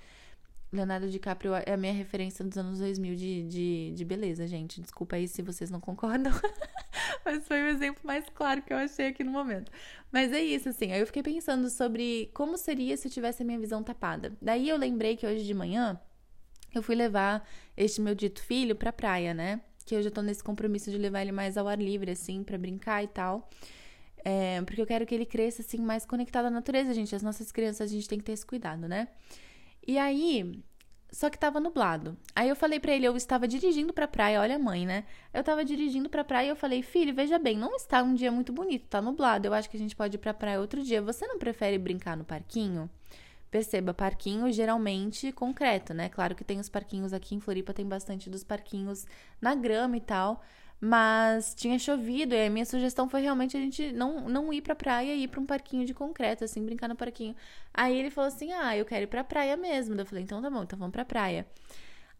[0.74, 4.82] Leonardo DiCaprio é a minha referência dos anos 2000 de, de, de beleza, gente.
[4.82, 6.34] Desculpa aí se vocês não concordam.
[7.24, 9.72] Mas foi o exemplo mais claro que eu achei aqui no momento.
[10.12, 10.92] Mas é isso, assim.
[10.92, 14.34] Aí eu fiquei pensando sobre como seria se eu tivesse a minha visão tapada.
[14.42, 16.00] Daí eu lembrei que hoje de manhã
[16.74, 19.62] eu fui levar este meu dito filho pra praia, né?
[19.86, 22.58] Que eu já tô nesse compromisso de levar ele mais ao ar livre, assim, para
[22.58, 23.48] brincar e tal.
[24.26, 27.16] É, porque eu quero que ele cresça, assim, mais conectado à natureza, gente.
[27.16, 29.10] As nossas crianças, a gente tem que ter esse cuidado, né?
[29.86, 30.64] E aí,
[31.12, 32.18] só que tava nublado.
[32.36, 35.06] Aí eu falei para ele, eu estava dirigindo pra praia, olha a mãe, né?
[35.34, 38.32] Eu tava dirigindo pra praia e eu falei, filho, veja bem, não está um dia
[38.32, 39.48] muito bonito, tá nublado.
[39.48, 41.02] Eu acho que a gente pode ir pra praia outro dia.
[41.02, 42.90] Você não prefere brincar no parquinho?
[43.52, 46.10] Perceba, parquinho geralmente concreto, né?
[46.10, 49.06] Claro que tem os parquinhos aqui em Floripa, tem bastante dos parquinhos
[49.40, 50.42] na grama e tal.
[50.86, 54.76] Mas tinha chovido e a minha sugestão foi realmente a gente não, não ir pra
[54.76, 57.34] praia e ir pra um parquinho de concreto, assim, brincar no parquinho.
[57.74, 59.96] Aí ele falou assim: ah, eu quero ir pra praia mesmo.
[59.96, 61.48] Eu falei: então tá bom, então vamos pra praia.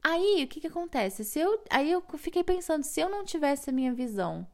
[0.02, 1.26] Aí o que que acontece?
[1.26, 4.48] Se eu, aí eu fiquei pensando: se eu não tivesse a minha visão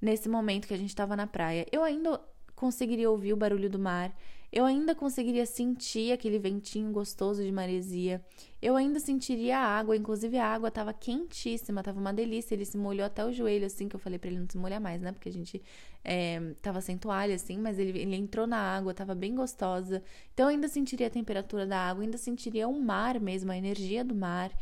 [0.00, 2.18] nesse momento que a gente tava na praia, eu ainda
[2.56, 4.16] conseguiria ouvir o barulho do mar,
[4.52, 8.22] eu ainda conseguiria sentir aquele ventinho gostoso de maresia.
[8.60, 12.54] Eu ainda sentiria a água, inclusive a água estava quentíssima, tava uma delícia.
[12.54, 14.78] Ele se molhou até o joelho, assim, que eu falei para ele não se molhar
[14.78, 15.10] mais, né?
[15.10, 15.62] Porque a gente
[16.04, 20.02] é, tava sem toalha, assim, mas ele, ele entrou na água, tava bem gostosa.
[20.34, 24.04] Então eu ainda sentiria a temperatura da água, ainda sentiria o mar mesmo, a energia
[24.04, 24.52] do mar,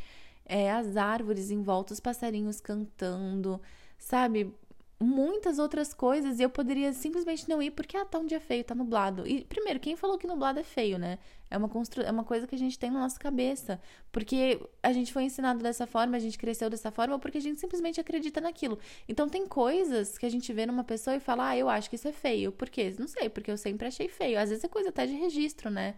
[0.45, 3.61] é, as árvores em volta, os passarinhos cantando,
[3.99, 4.55] sabe?
[5.03, 8.63] Muitas outras coisas e eu poderia simplesmente não ir porque ah, tá um dia feio,
[8.63, 9.27] tá nublado.
[9.27, 11.19] E primeiro, quem falou que nublado é feio, né?
[11.51, 12.03] É uma constru...
[12.03, 13.81] é uma coisa que a gente tem na nossa cabeça,
[14.13, 17.41] porque a gente foi ensinado dessa forma, a gente cresceu dessa forma, ou porque a
[17.41, 18.79] gente simplesmente acredita naquilo.
[19.09, 21.97] Então tem coisas que a gente vê numa pessoa e fala: "Ah, eu acho que
[21.97, 22.53] isso é feio".
[22.53, 22.95] Por quê?
[22.99, 24.39] Não sei, porque eu sempre achei feio.
[24.39, 25.95] Às vezes é coisa até de registro, né?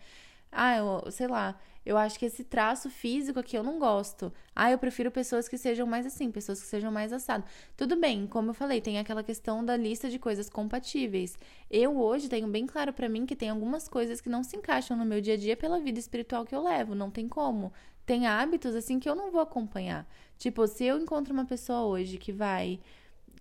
[0.53, 4.33] Ah, eu, sei lá, eu acho que esse traço físico aqui eu não gosto.
[4.55, 7.45] Ah, eu prefiro pessoas que sejam mais assim, pessoas que sejam mais assado.
[7.77, 11.37] Tudo bem, como eu falei, tem aquela questão da lista de coisas compatíveis.
[11.71, 14.97] Eu hoje tenho bem claro para mim que tem algumas coisas que não se encaixam
[14.97, 17.73] no meu dia a dia pela vida espiritual que eu levo, não tem como.
[18.05, 20.07] Tem hábitos assim que eu não vou acompanhar.
[20.39, 22.79] Tipo, se eu encontro uma pessoa hoje que vai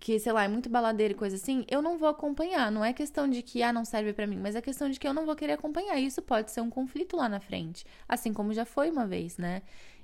[0.01, 2.71] que, sei lá, é muito baladeira e coisa assim, eu não vou acompanhar.
[2.71, 5.07] Não é questão de que, ah, não serve para mim, mas é questão de que
[5.07, 5.97] eu não vou querer acompanhar.
[5.99, 7.85] Isso pode ser um conflito lá na frente.
[8.09, 9.61] Assim como já foi uma vez, né?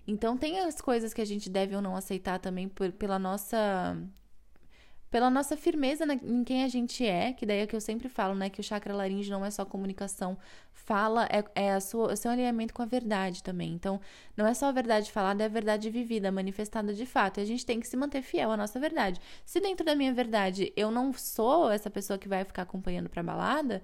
[0.07, 3.97] Então, tem as coisas que a gente deve ou não aceitar também por, pela nossa
[5.17, 8.35] pela nossa firmeza em quem a gente é, que daí é que eu sempre falo,
[8.35, 10.37] né, que o chakra laringe não é só comunicação,
[10.71, 13.73] fala é, é sua, o seu alinhamento com a verdade também.
[13.73, 13.99] Então,
[14.35, 17.39] não é só a verdade falada, é a verdade vivida, manifestada de fato.
[17.39, 19.19] E a gente tem que se manter fiel à nossa verdade.
[19.43, 23.23] Se dentro da minha verdade eu não sou essa pessoa que vai ficar acompanhando pra
[23.23, 23.81] balada,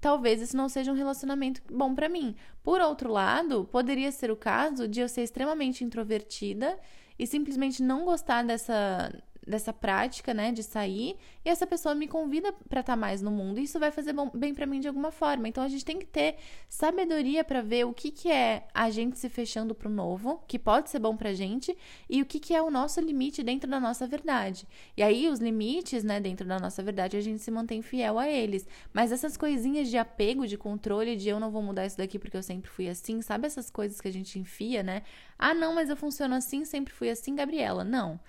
[0.00, 2.34] talvez isso não seja um relacionamento bom para mim.
[2.62, 6.78] Por outro lado, poderia ser o caso de eu ser extremamente introvertida
[7.18, 9.12] e simplesmente não gostar dessa
[9.46, 13.30] dessa prática, né, de sair, e essa pessoa me convida para estar tá mais no
[13.30, 13.58] mundo.
[13.58, 15.48] E isso vai fazer bom, bem para mim de alguma forma.
[15.48, 16.36] Então a gente tem que ter
[16.68, 20.90] sabedoria para ver o que que é a gente se fechando pro novo, que pode
[20.90, 21.76] ser bom pra gente,
[22.08, 24.66] e o que que é o nosso limite dentro da nossa verdade.
[24.96, 28.28] E aí os limites, né, dentro da nossa verdade, a gente se mantém fiel a
[28.28, 28.66] eles.
[28.92, 32.36] Mas essas coisinhas de apego, de controle, de eu não vou mudar isso daqui porque
[32.36, 35.02] eu sempre fui assim, sabe essas coisas que a gente enfia, né?
[35.38, 37.82] Ah, não, mas eu funciono assim, sempre fui assim, Gabriela.
[37.82, 38.20] Não.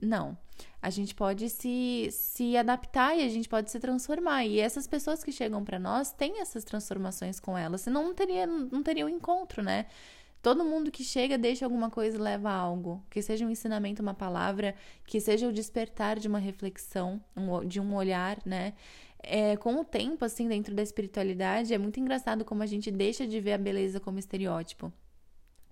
[0.00, 0.36] Não.
[0.80, 4.44] A gente pode se, se adaptar e a gente pode se transformar.
[4.44, 8.46] E essas pessoas que chegam para nós têm essas transformações com elas, senão não teria,
[8.46, 9.86] não teria um encontro, né?
[10.40, 14.14] Todo mundo que chega deixa alguma coisa e leva algo, que seja um ensinamento, uma
[14.14, 18.74] palavra, que seja o despertar de uma reflexão, um, de um olhar, né?
[19.20, 23.26] É, com o tempo, assim, dentro da espiritualidade, é muito engraçado como a gente deixa
[23.26, 24.92] de ver a beleza como estereótipo.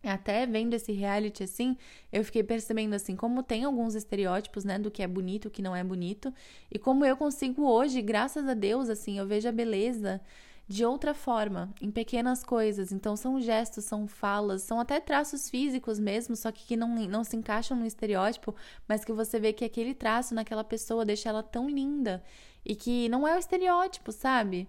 [0.08, 1.76] Até vendo esse reality assim,
[2.12, 5.62] eu fiquei percebendo assim como tem alguns estereótipos, né, do que é bonito, o que
[5.62, 6.32] não é bonito,
[6.70, 10.20] e como eu consigo hoje, graças a Deus, assim, eu vejo a beleza
[10.68, 12.90] de outra forma, em pequenas coisas.
[12.90, 17.22] Então são gestos, são falas, são até traços físicos mesmo, só que, que não, não
[17.24, 18.54] se encaixam no estereótipo,
[18.88, 22.22] mas que você vê que aquele traço naquela pessoa deixa ela tão linda
[22.64, 24.68] e que não é o estereótipo, sabe?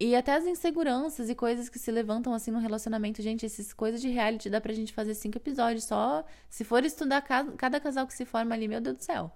[0.00, 4.00] E até as inseguranças e coisas que se levantam assim no relacionamento, gente, essas coisas
[4.00, 6.24] de reality dá pra gente fazer cinco episódios só.
[6.48, 9.30] Se for estudar cada casal que se forma ali, meu Deus do céu.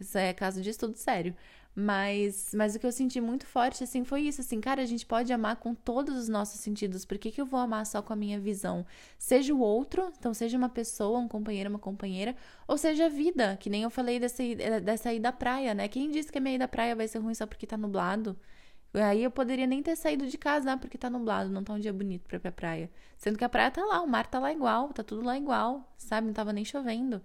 [0.00, 1.36] Isso é caso de estudo sério.
[1.78, 5.04] Mas, mas o que eu senti muito forte, assim, foi isso, assim, cara, a gente
[5.04, 7.04] pode amar com todos os nossos sentidos.
[7.04, 8.86] Por que, que eu vou amar só com a minha visão?
[9.18, 12.34] Seja o outro, então seja uma pessoa, um companheiro, uma companheira,
[12.66, 14.42] ou seja a vida, que nem eu falei dessa,
[14.82, 15.86] dessa ida à praia, né?
[15.88, 18.34] Quem disse que a minha ida à praia vai ser ruim só porque tá nublado?
[18.94, 21.78] Aí eu poderia nem ter saído de casa, ah, porque tá nublado, não tá um
[21.78, 22.90] dia bonito pra ir pra praia.
[23.16, 25.92] Sendo que a praia tá lá, o mar tá lá igual, tá tudo lá igual,
[25.98, 26.26] sabe?
[26.26, 27.20] Não tava nem chovendo.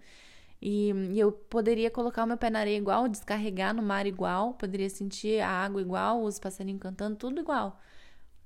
[0.61, 4.53] E, e, eu poderia colocar o meu pé na areia igual, descarregar no mar igual,
[4.53, 7.79] poderia sentir a água igual, os passarinhos cantando, tudo igual,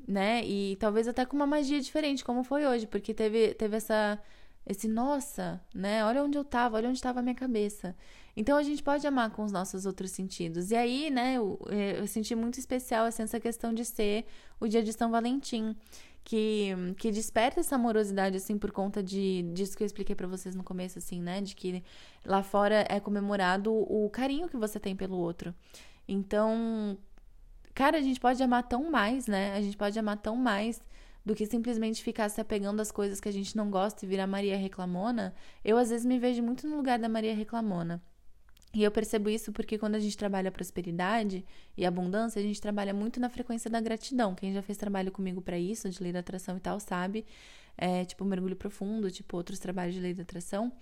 [0.08, 0.46] né?
[0.46, 4.20] E talvez até com uma magia diferente, como foi hoje, porque teve, teve essa,
[4.66, 6.04] esse nossa, né?
[6.06, 7.96] Olha onde eu tava, olha onde estava a minha cabeça.
[8.36, 10.72] Então a gente pode amar com os nossos outros sentidos.
[10.72, 14.26] E aí, né, eu, eu senti muito especial assim, essa questão de ser
[14.60, 15.76] o dia de São Valentim
[16.26, 20.56] que, que desperta essa amorosidade, assim, por conta de, disso que eu expliquei para vocês
[20.56, 21.40] no começo, assim, né?
[21.40, 21.84] De que
[22.26, 25.54] lá fora é comemorado o carinho que você tem pelo outro.
[26.08, 26.98] Então,
[27.76, 29.54] cara, a gente pode amar tão mais, né?
[29.54, 30.82] A gente pode amar tão mais
[31.26, 34.28] do que simplesmente ficar se apegando às coisas que a gente não gosta e virar
[34.28, 35.34] Maria Reclamona.
[35.64, 38.02] Eu, às vezes, me vejo muito no lugar da Maria Reclamona.
[38.76, 41.46] E eu percebo isso porque quando a gente trabalha prosperidade
[41.78, 44.36] e abundância, a gente trabalha muito na frequência da gratidão.
[44.36, 47.26] Quem já fez trabalho comigo para isso, de lei da atração e tal, sabe?
[47.78, 50.74] É, tipo mergulho profundo, tipo outros trabalhos de lei da atração,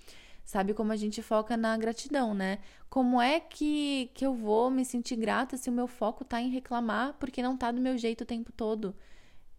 [0.44, 2.58] sabe como a gente foca na gratidão, né?
[2.90, 6.50] Como é que, que eu vou me sentir grata se o meu foco tá em
[6.50, 8.96] reclamar porque não tá do meu jeito o tempo todo?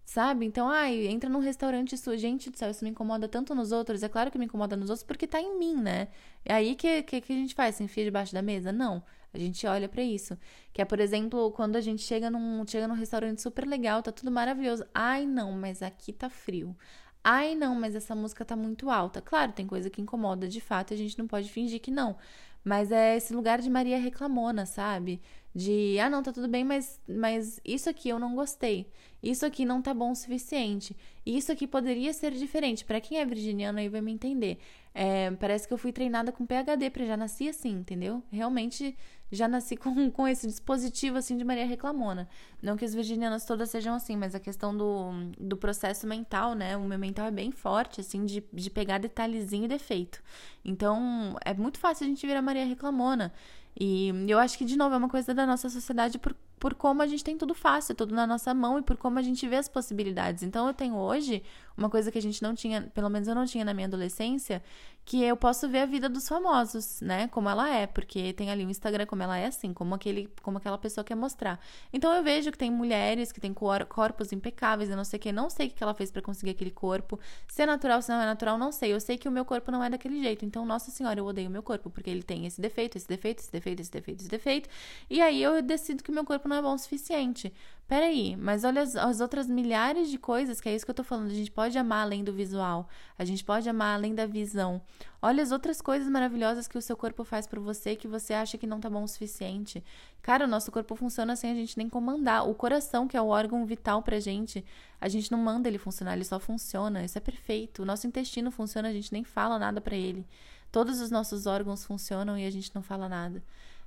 [0.04, 0.44] Sabe?
[0.44, 4.02] Então, ai, entra num restaurante isso, gente do céu, isso me incomoda tanto nos outros.
[4.02, 6.08] É claro que me incomoda nos outros porque tá em mim, né?
[6.44, 7.76] E aí que que, que a gente faz?
[7.76, 8.70] Se enfia debaixo da mesa?
[8.70, 9.02] Não.
[9.32, 10.38] A gente olha para isso.
[10.72, 14.12] Que é, por exemplo, quando a gente chega num, chega num restaurante super legal, tá
[14.12, 14.84] tudo maravilhoso.
[14.94, 16.76] Ai, não, mas aqui tá frio.
[17.22, 19.20] Ai, não, mas essa música tá muito alta.
[19.20, 22.16] Claro, tem coisa que incomoda de fato e a gente não pode fingir que não.
[22.62, 25.20] Mas é esse lugar de Maria reclamona, sabe?
[25.54, 28.90] De, ah, não, tá tudo bem, mas, mas isso aqui eu não gostei.
[29.22, 30.96] Isso aqui não tá bom o suficiente.
[31.24, 32.84] Isso aqui poderia ser diferente.
[32.84, 34.58] Para quem é virginiano aí vai me entender.
[34.92, 38.22] É, parece que eu fui treinada com PHD, pra já nasci assim, entendeu?
[38.30, 38.96] Realmente
[39.30, 42.28] já nasci com, com esse dispositivo assim de Maria Reclamona.
[42.62, 46.76] Não que as virginianas todas sejam assim, mas a questão do, do processo mental, né?
[46.76, 50.22] O meu mental é bem forte, assim, de, de pegar detalhezinho e defeito.
[50.64, 53.32] Então, é muito fácil a gente virar Maria Reclamona.
[53.78, 56.34] E eu acho que, de novo, é uma coisa da nossa sociedade por,
[56.64, 59.22] por como a gente tem tudo fácil, tudo na nossa mão e por como a
[59.22, 60.42] gente vê as possibilidades.
[60.42, 61.42] Então, eu tenho hoje
[61.76, 64.62] uma coisa que a gente não tinha, pelo menos eu não tinha na minha adolescência,
[65.04, 67.28] que eu posso ver a vida dos famosos, né?
[67.28, 70.56] Como ela é, porque tem ali o Instagram como ela é, assim, como, aquele, como
[70.56, 71.60] aquela pessoa quer mostrar.
[71.92, 75.20] Então eu vejo que tem mulheres que têm cor, corpos impecáveis, eu não sei o
[75.20, 77.20] que, não sei o que ela fez para conseguir aquele corpo.
[77.48, 78.94] Se é natural, se não é natural, não sei.
[78.94, 80.44] Eu sei que o meu corpo não é daquele jeito.
[80.46, 83.40] Então, nossa senhora, eu odeio o meu corpo, porque ele tem esse defeito, esse defeito,
[83.40, 84.68] esse defeito, esse defeito, esse defeito.
[85.10, 87.52] E aí eu decido que o meu corpo não é bom o suficiente.
[87.86, 91.04] Peraí, mas olha as, as, outras milhares de coisas, que é isso que eu tô
[91.04, 91.30] falando.
[91.30, 92.88] A gente pode amar além do visual,
[93.18, 94.80] a gente pode amar além da visão.
[95.20, 98.56] Olha as outras coisas maravilhosas que o seu corpo faz por você que você acha
[98.56, 99.84] que não tá bom o suficiente.
[100.22, 102.48] Cara, o nosso corpo funciona sem a gente nem comandar.
[102.48, 104.64] O coração, que é o órgão vital pra gente,
[104.98, 107.04] a gente não manda ele funcionar, ele só funciona.
[107.04, 107.82] Isso é perfeito.
[107.82, 110.26] O nosso intestino funciona, a gente nem fala nada para ele.
[110.72, 113.42] Todos os nossos órgãos funcionam e a gente não fala nada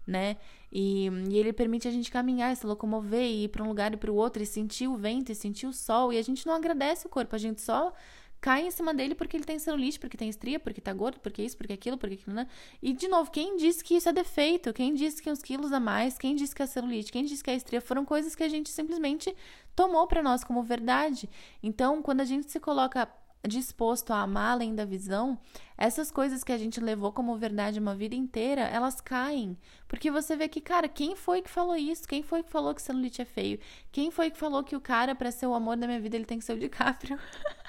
[0.07, 0.37] né?
[0.71, 3.97] E, e, ele permite a gente caminhar, se locomover e ir para um lugar e
[3.97, 6.13] para o outro e sentir o vento e sentir o sol.
[6.13, 7.93] E a gente não agradece o corpo, a gente só
[8.39, 11.41] cai em cima dele porque ele tem celulite, porque tem estria, porque tá gordo, porque
[11.41, 12.47] isso, porque aquilo, porque aquilo, né?
[12.81, 14.73] E de novo, quem disse que isso é defeito?
[14.73, 16.17] Quem disse que os quilos a mais?
[16.17, 17.11] Quem disse que a celulite?
[17.11, 19.35] Quem disse que a estria foram coisas que a gente simplesmente
[19.75, 21.29] tomou para nós como verdade.
[21.61, 23.09] Então, quando a gente se coloca
[23.45, 25.37] disposto a amar além da visão,
[25.77, 29.57] essas coisas que a gente levou como verdade uma vida inteira, elas caem.
[29.87, 32.07] Porque você vê que, cara, quem foi que falou isso?
[32.07, 33.59] Quem foi que falou que celulite é feio?
[33.91, 36.25] Quem foi que falou que o cara, para ser o amor da minha vida, ele
[36.25, 37.19] tem que ser o DiCaprio?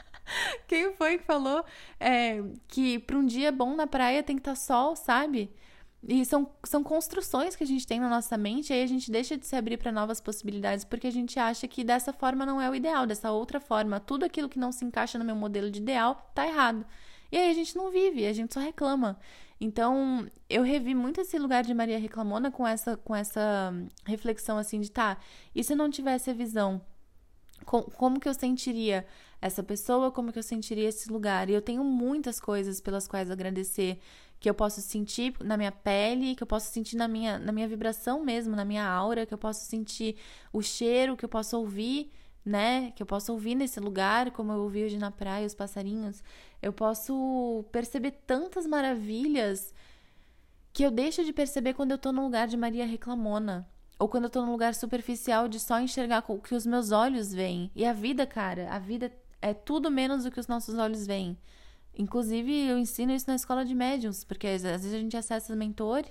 [0.67, 1.65] quem foi que falou
[1.99, 5.53] é, que para um dia bom na praia tem que estar tá sol, sabe?
[6.03, 9.11] E são, são construções que a gente tem na nossa mente, e aí a gente
[9.11, 12.61] deixa de se abrir para novas possibilidades, porque a gente acha que dessa forma não
[12.61, 15.71] é o ideal, dessa outra forma, tudo aquilo que não se encaixa no meu modelo
[15.71, 16.87] de ideal tá errado.
[17.33, 19.19] E aí a gente não vive, a gente só reclama.
[19.61, 23.75] Então, eu revi muito esse lugar de Maria Reclamona com essa, com essa
[24.07, 25.19] reflexão assim de tá,
[25.55, 26.81] e se não tivesse a visão?
[27.65, 29.07] como que eu sentiria
[29.41, 31.49] essa pessoa, como que eu sentiria esse lugar?
[31.49, 33.99] E eu tenho muitas coisas pelas quais agradecer
[34.41, 37.67] que eu posso sentir na minha pele, que eu posso sentir na minha, na minha
[37.67, 40.17] vibração mesmo, na minha aura, que eu posso sentir
[40.53, 42.11] o cheiro, que eu posso ouvir,
[42.45, 42.93] né?
[42.93, 46.23] Que eu posso ouvir nesse lugar, como eu ouvi hoje na praia, os passarinhos.
[46.63, 49.75] Eu posso perceber tantas maravilhas
[50.73, 53.69] que eu deixo de perceber quando eu tô no lugar de Maria Reclamona.
[53.99, 57.33] ou quando eu tô num lugar superficial de só enxergar o que os meus olhos
[57.35, 57.71] veem.
[57.75, 61.37] E a vida, cara, a vida é tudo menos do que os nossos olhos veem.
[61.99, 66.05] Inclusive, eu ensino isso na escola de médiums, porque às vezes a gente acessa mentor,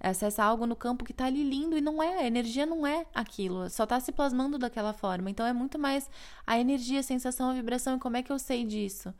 [0.00, 3.06] acessa algo no campo que tá ali lindo e não é, a energia não é
[3.14, 5.30] aquilo, só tá se plasmando daquela forma.
[5.30, 6.10] Então é muito mais
[6.46, 9.12] a energia, a sensação, a vibração e como é que eu sei disso?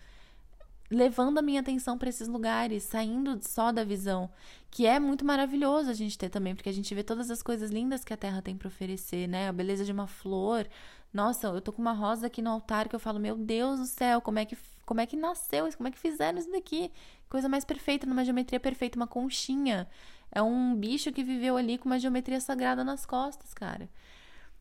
[0.90, 4.30] Levando a minha atenção para esses lugares, saindo só da visão,
[4.70, 7.70] que é muito maravilhoso a gente ter também, porque a gente vê todas as coisas
[7.70, 9.48] lindas que a Terra tem para oferecer, né?
[9.48, 10.66] A beleza de uma flor.
[11.12, 13.86] Nossa, eu tô com uma rosa aqui no altar que eu falo, meu Deus do
[13.86, 15.78] céu, como é que como é que nasceu isso?
[15.78, 16.92] Como é que fizeram isso daqui?
[17.28, 19.88] Coisa mais perfeita, numa geometria perfeita, uma conchinha.
[20.30, 23.88] É um bicho que viveu ali com uma geometria sagrada nas costas, cara.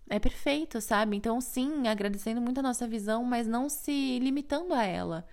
[0.09, 1.17] É perfeito, sabe?
[1.17, 5.28] Então, sim, agradecendo muito a nossa visão, mas não se limitando a ela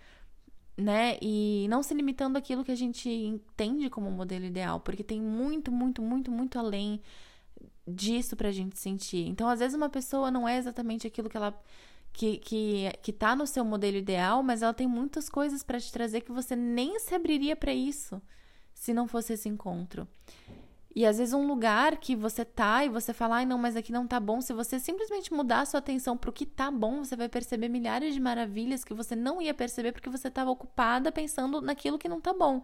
[0.80, 1.18] né?
[1.20, 5.70] E não se limitando àquilo que a gente entende como modelo ideal, porque tem muito,
[5.70, 7.00] muito, muito, muito além
[7.86, 9.26] disso pra gente sentir.
[9.28, 11.58] Então, às vezes, uma pessoa não é exatamente aquilo que ela.
[12.12, 15.92] Que, que, que tá no seu modelo ideal, mas ela tem muitas coisas para te
[15.92, 18.20] trazer que você nem se abriria para isso
[18.74, 20.08] se não fosse esse encontro.
[20.94, 23.92] E às vezes um lugar que você tá e você fala, ai não, mas aqui
[23.92, 24.40] não tá bom.
[24.40, 28.12] Se você simplesmente mudar a sua atenção pro que tá bom, você vai perceber milhares
[28.14, 32.20] de maravilhas que você não ia perceber porque você estava ocupada pensando naquilo que não
[32.20, 32.62] tá bom.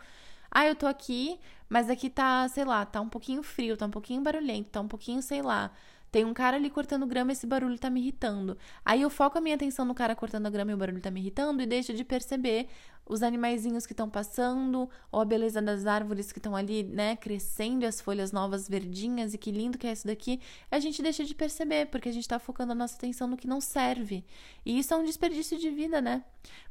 [0.50, 3.90] Ah, eu tô aqui, mas aqui tá, sei lá, tá um pouquinho frio, tá um
[3.90, 5.70] pouquinho barulhento, tá um pouquinho, sei lá.
[6.10, 8.56] Tem um cara ali cortando grama, esse barulho tá me irritando.
[8.84, 11.10] Aí eu foco a minha atenção no cara cortando a grama e o barulho tá
[11.10, 12.68] me irritando e deixo de perceber
[13.08, 17.84] os animaizinhos que estão passando, ou a beleza das árvores que estão ali, né, crescendo
[17.84, 20.40] e as folhas novas verdinhas e que lindo que é isso daqui.
[20.70, 23.46] A gente deixa de perceber, porque a gente tá focando a nossa atenção no que
[23.46, 24.24] não serve.
[24.64, 26.24] E isso é um desperdício de vida, né?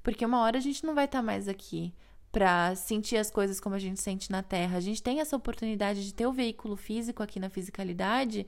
[0.03, 1.93] Porque uma hora a gente não vai estar tá mais aqui
[2.31, 4.75] para sentir as coisas como a gente sente na Terra.
[4.75, 8.45] A gente tem essa oportunidade de ter o veículo físico aqui na fisicalidade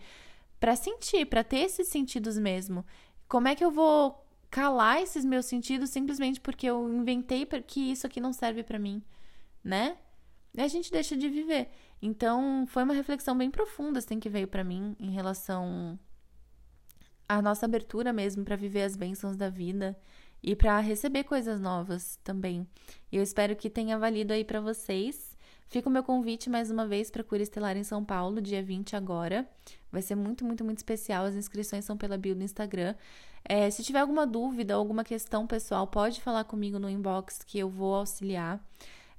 [0.59, 2.85] para sentir, para ter esses sentidos mesmo.
[3.29, 8.07] Como é que eu vou calar esses meus sentidos simplesmente porque eu inventei que isso
[8.07, 9.01] aqui não serve para mim,
[9.63, 9.97] né?
[10.53, 11.69] E a gente deixa de viver.
[12.01, 15.99] Então, foi uma reflexão bem profunda assim que veio para mim em relação
[17.27, 19.97] à nossa abertura mesmo para viver as bênçãos da vida
[20.41, 22.67] e para receber coisas novas também.
[23.11, 25.35] Eu espero que tenha valido aí para vocês.
[25.67, 28.95] Fica o meu convite mais uma vez para Cura Estelar em São Paulo, dia 20
[28.95, 29.47] agora.
[29.91, 31.25] Vai ser muito, muito, muito especial.
[31.25, 32.95] As inscrições são pela bio do Instagram.
[33.49, 37.69] É, se tiver alguma dúvida, alguma questão pessoal, pode falar comigo no inbox que eu
[37.69, 38.59] vou auxiliar.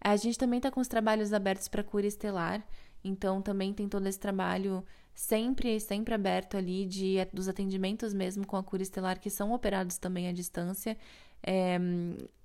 [0.01, 2.63] A gente também está com os trabalhos abertos para Cura Estelar.
[3.03, 8.57] Então também tem todo esse trabalho sempre, sempre aberto ali de, dos atendimentos mesmo com
[8.57, 10.97] a cura estelar que são operados também à distância.
[11.43, 11.79] É,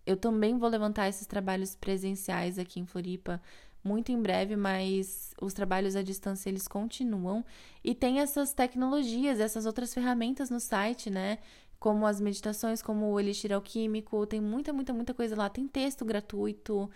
[0.06, 3.42] eu também vou levantar esses trabalhos presenciais aqui em Floripa
[3.84, 7.44] muito em breve, mas os trabalhos à distância eles continuam
[7.84, 11.38] e tem essas tecnologias, essas outras ferramentas no site, né?
[11.84, 15.50] Como as meditações, como o elixir alquímico, tem muita, muita, muita coisa lá.
[15.50, 16.90] Tem texto gratuito,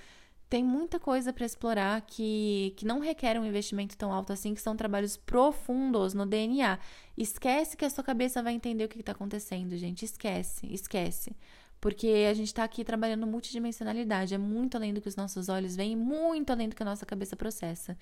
[0.50, 4.62] tem muita coisa para explorar que, que não requer um investimento tão alto assim, que
[4.62, 6.80] são trabalhos profundos no DNA.
[7.18, 10.06] Esquece que a sua cabeça vai entender o que está acontecendo, gente.
[10.06, 11.36] Esquece, esquece.
[11.80, 15.76] Porque a gente está aqui trabalhando multidimensionalidade, é muito além do que os nossos olhos
[15.76, 17.96] veem, muito além do que a nossa cabeça processa.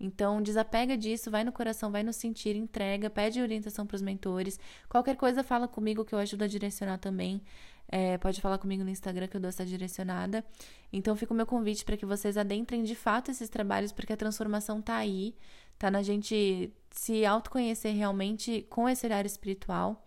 [0.00, 4.58] Então, desapega disso, vai no coração, vai no sentir, entrega, pede orientação para os mentores.
[4.88, 7.40] Qualquer coisa, fala comigo que eu ajudo a direcionar também.
[7.86, 10.44] É, pode falar comigo no Instagram que eu dou essa direcionada.
[10.92, 14.16] Então, fica o meu convite para que vocês adentrem de fato esses trabalhos, porque a
[14.16, 15.34] transformação está aí,
[15.78, 20.06] tá na gente se autoconhecer realmente com esse olhar espiritual.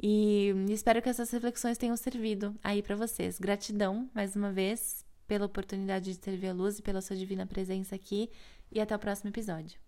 [0.00, 3.38] E espero que essas reflexões tenham servido aí para vocês.
[3.38, 7.94] Gratidão mais uma vez pela oportunidade de servir a luz e pela sua divina presença
[7.94, 8.30] aqui.
[8.70, 9.85] E até o próximo episódio.